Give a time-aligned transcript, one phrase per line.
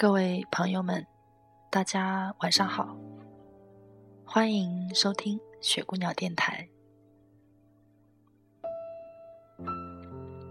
[0.00, 1.06] 各位朋友们，
[1.68, 2.96] 大家晚上好，
[4.24, 6.66] 欢迎收听雪姑娘电台。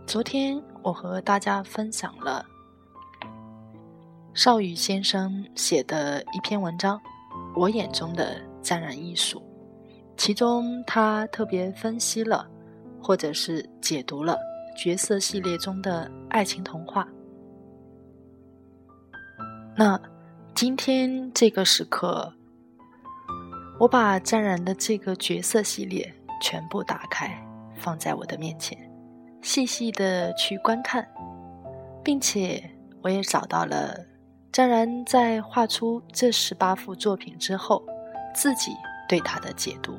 [0.06, 2.46] 昨天我和大家分享了
[4.36, 7.00] 邵羽先生写的一篇文章
[7.60, 9.40] 《我眼中的沾染艺术》，
[10.16, 12.48] 其中他特别分析了，
[13.02, 14.38] 或者是解读了
[14.78, 17.10] 角色系列中的爱情童话。
[19.80, 19.98] 那
[20.54, 22.34] 今天这个时刻，
[23.80, 27.32] 我把沾染的这个角色系列全部打开，
[27.78, 28.78] 放在我的面前，
[29.42, 31.08] 细细的去观看，
[32.04, 32.62] 并且
[33.02, 33.96] 我也找到了
[34.52, 37.82] 沾染在画出这十八幅作品之后，
[38.36, 38.74] 自己
[39.08, 39.98] 对他的解读。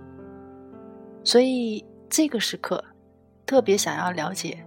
[1.24, 2.84] 所以这个时刻，
[3.46, 4.62] 特别想要了解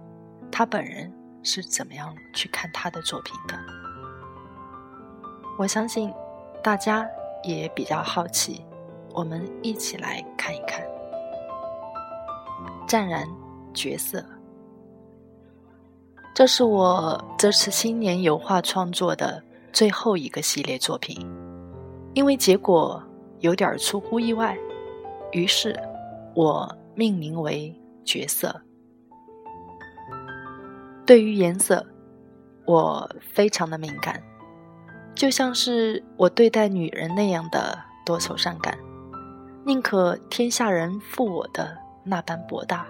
[0.50, 1.12] 他本人
[1.44, 3.83] 是怎么样去看他的作品的。
[5.56, 6.12] 我相信
[6.62, 7.08] 大家
[7.42, 8.64] 也比较好奇，
[9.12, 10.84] 我们一起来看一看。
[12.86, 13.26] 湛然
[13.72, 14.24] 角色，
[16.34, 21.16] 这是我这次新年油画创作的最后一个系列作品，
[22.14, 23.02] 因为结果
[23.40, 24.56] 有点出乎意外，
[25.32, 25.78] 于是
[26.34, 28.54] 我命名为角色。
[31.06, 31.84] 对于颜色，
[32.66, 34.22] 我非常的敏感。
[35.14, 38.76] 就像是我对待女人那样的多愁善感，
[39.64, 42.86] 宁可天下人负我的那般博大。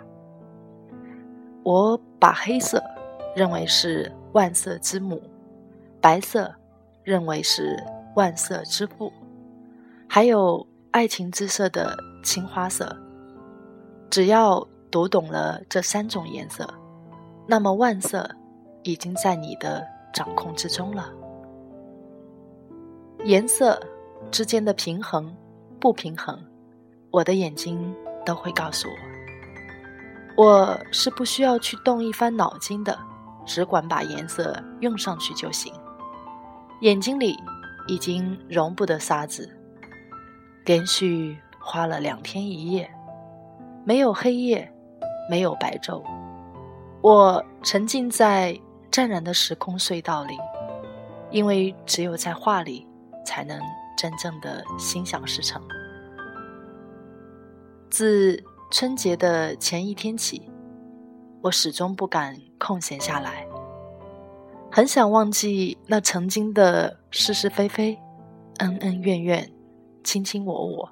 [1.62, 2.82] 我把黑色
[3.36, 5.22] 认为是万色之母，
[6.00, 6.54] 白色
[7.02, 7.76] 认为是
[8.16, 9.12] 万色之父，
[10.08, 12.96] 还有爱情之色的青花色。
[14.10, 16.68] 只要读懂了这三种颜色，
[17.46, 18.30] 那么万色
[18.82, 21.12] 已经在你的掌控之中了。
[23.24, 23.80] 颜色
[24.30, 25.34] 之间的平衡、
[25.80, 26.38] 不平衡，
[27.10, 28.86] 我的眼睛都会告诉
[30.36, 30.44] 我。
[30.44, 32.98] 我是不需要去动一番脑筋的，
[33.46, 35.72] 只管把颜色用上去就行。
[36.82, 37.34] 眼睛里
[37.88, 39.48] 已经容不得沙子。
[40.66, 42.90] 连续花了两天一夜，
[43.84, 44.70] 没有黑夜，
[45.30, 46.02] 没有白昼，
[47.00, 48.58] 我沉浸在
[48.90, 50.36] 湛然的时空隧道里，
[51.30, 52.86] 因为只有在画里。
[53.24, 53.60] 才能
[53.96, 55.62] 真正的心想事成。
[57.90, 60.50] 自春节的前一天起，
[61.42, 63.46] 我始终不敢空闲下来，
[64.70, 67.98] 很想忘记那曾经的是是非非、
[68.58, 69.52] 恩恩怨怨、
[70.02, 70.90] 卿卿我我。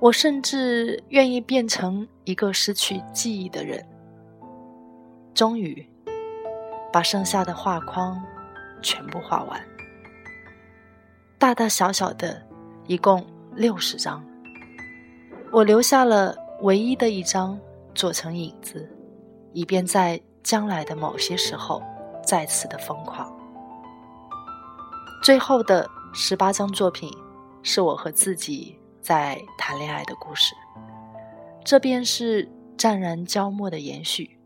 [0.00, 3.86] 我甚至愿意变成一个失去记忆的人。
[5.32, 5.88] 终于，
[6.92, 8.22] 把剩下的画框
[8.82, 9.60] 全部画完。
[11.46, 12.42] 大大小小的，
[12.88, 13.24] 一共
[13.54, 14.20] 六十张。
[15.52, 17.56] 我留下了唯一的一张，
[17.94, 18.90] 做成影子，
[19.52, 21.80] 以便在将来的某些时候
[22.20, 23.32] 再次的疯狂。
[25.22, 27.08] 最后的十八张作品，
[27.62, 30.52] 是我和自己在谈恋爱的故事。
[31.64, 34.36] 这便是湛然交墨的延续。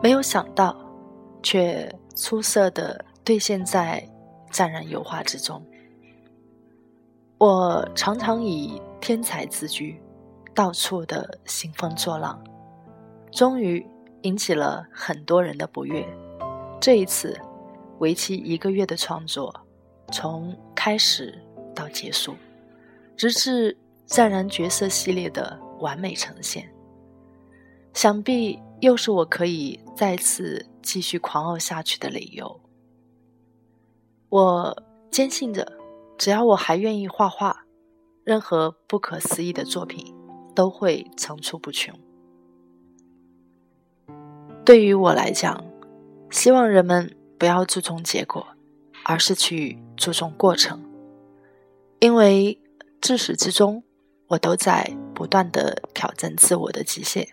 [0.00, 0.76] 没有想到，
[1.42, 4.08] 却出色的兑现在。
[4.52, 5.64] 湛然油画之中，
[7.42, 10.00] 我常常以天才自居，
[10.54, 12.40] 到处的兴风作浪，
[13.32, 13.84] 终于
[14.20, 16.06] 引起了很多人的不悦。
[16.80, 17.36] 这一次，
[17.98, 19.52] 为期一个月的创作，
[20.12, 21.36] 从开始
[21.74, 22.36] 到结束，
[23.16, 26.72] 直至湛然角色系列的完美呈现，
[27.92, 32.60] 想必又是我可以再次继续狂傲下去的理由。
[34.28, 35.66] 我坚信着，
[36.18, 37.64] 只要我还愿意画画，
[38.24, 40.14] 任何不可思议的作品
[40.54, 41.98] 都会层出不穷。
[44.64, 45.64] 对于我来讲，
[46.30, 48.46] 希望人们不要注重结果，
[49.04, 50.80] 而是去注重过程，
[51.98, 52.60] 因为
[53.00, 53.82] 至始至终，
[54.28, 57.28] 我都在不断的挑战自我的极限。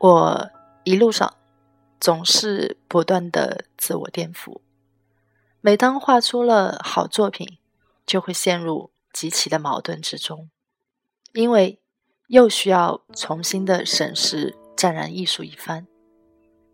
[0.00, 0.50] 我
[0.84, 1.34] 一路上
[2.00, 4.60] 总是不断的自我颠覆，
[5.60, 7.58] 每当画出了好作品，
[8.12, 10.50] 就会陷入极其的矛盾之中，
[11.32, 11.80] 因为
[12.28, 15.86] 又需要重新的审视湛然艺术一番，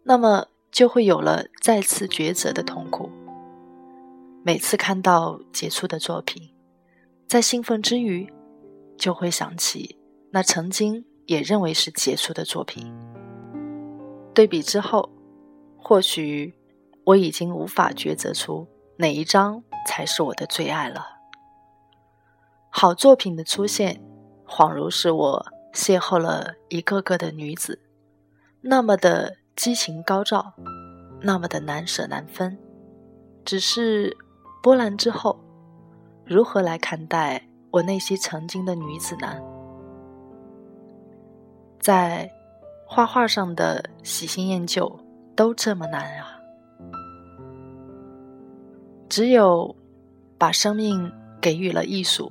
[0.03, 3.09] 那么就会有了再次抉择的痛苦。
[4.43, 6.53] 每次看到杰出的作品，
[7.29, 8.29] 在兴奋之余，
[8.97, 9.97] 就会想起
[10.33, 12.93] 那曾经也认为是杰出的作品。
[14.35, 15.09] 对比之后，
[15.77, 16.53] 或许
[17.05, 21.18] 我已经无法抉择出哪一张才是我的最爱了。
[22.81, 24.01] 好作品的出现，
[24.47, 25.45] 恍如是我
[25.75, 27.81] 邂逅了一个个的女子，
[28.61, 30.55] 那么的激情高照，
[31.21, 32.57] 那么的难舍难分，
[33.45, 34.17] 只是。
[34.63, 35.41] 波澜之后，
[36.25, 39.37] 如何来看待我那些曾经的女子呢？
[41.81, 42.31] 在
[42.87, 45.01] 画画上的喜新厌旧
[45.35, 46.39] 都这么难啊！
[49.09, 49.75] 只有
[50.37, 51.11] 把生命
[51.41, 52.31] 给予了艺术，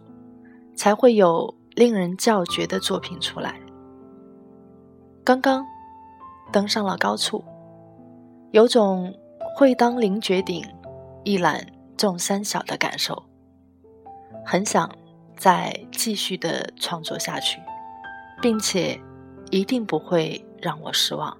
[0.78, 3.60] 才会有令人叫绝的作品出来。
[5.26, 5.66] 刚刚
[6.54, 7.44] 登上了高处，
[8.52, 9.14] 有种
[9.58, 10.64] 会当凌绝顶，
[11.26, 11.68] 一览。
[11.98, 13.24] 众山小的感受，
[14.46, 14.88] 很想
[15.36, 17.60] 再继续的创作下去，
[18.40, 19.02] 并且
[19.50, 21.36] 一定不会让我失望，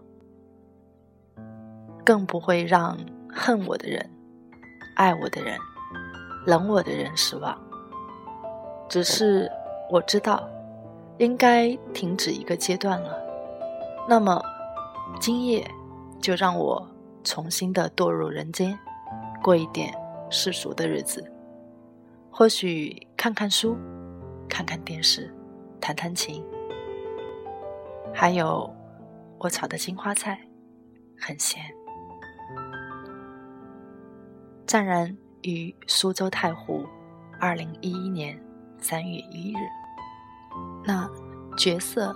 [2.04, 2.98] 更不会让
[3.30, 4.10] 恨我的人、
[4.96, 5.60] 爱我的人、
[6.48, 7.56] 冷我的人失望。
[8.90, 9.52] 只是
[9.92, 10.48] 我知道，
[11.18, 13.18] 应该停止一个阶段了。
[14.08, 14.42] 那么，
[15.20, 15.70] 今夜
[16.22, 16.88] 就让我
[17.24, 18.78] 重新的堕入人间，
[19.44, 19.94] 过一点。
[20.30, 21.24] 世俗的日子，
[22.30, 23.78] 或许看看书，
[24.50, 25.34] 看看电视，
[25.80, 26.44] 弹弹琴，
[28.14, 28.70] 还有
[29.38, 30.38] 我炒的金花菜，
[31.18, 31.62] 很咸。
[34.66, 36.86] 湛然于苏州太湖，
[37.40, 38.38] 二零一一年
[38.80, 39.58] 三月一日。
[40.86, 41.10] 那
[41.58, 42.16] 角色，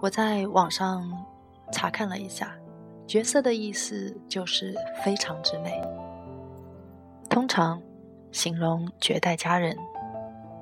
[0.00, 1.10] 我在网上
[1.72, 2.54] 查看了一下，
[3.06, 4.74] 角色的意思就是
[5.04, 5.80] 非常之美。
[7.28, 7.82] 通常
[8.32, 9.76] 形容绝代佳人，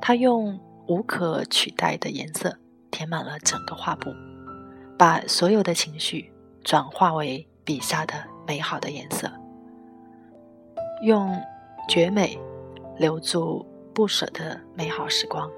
[0.00, 2.56] 她用无可取代的颜色
[2.90, 4.10] 填满了整个画布，
[4.98, 6.32] 把所有的情绪
[6.64, 8.14] 转化为笔下的
[8.46, 9.30] 美好的颜色，
[11.02, 11.40] 用
[11.88, 12.38] 绝美
[12.98, 15.50] 留住不舍的美好时光，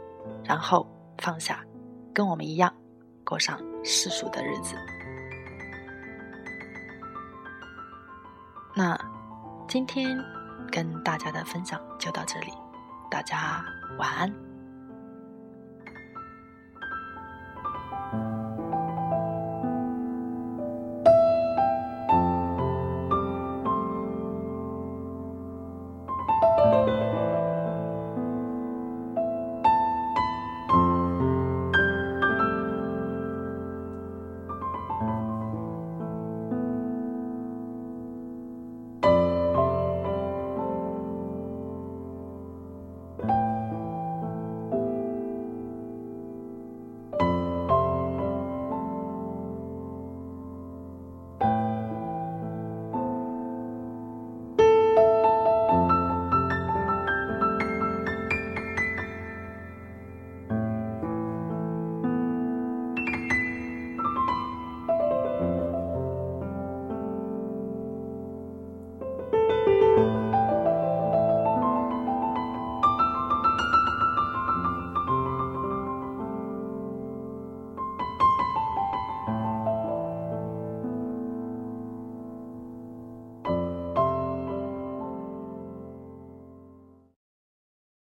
[0.44, 0.86] 然后
[1.19, 1.64] 放下，
[2.12, 2.75] 跟我们一样
[3.25, 4.75] 过上世俗的日子。
[8.75, 8.98] 那
[9.69, 10.19] 今天。
[10.72, 12.52] 跟大家的分享就到这里，
[13.08, 13.64] 大家
[13.96, 14.54] 晚安。